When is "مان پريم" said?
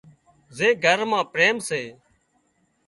1.09-1.57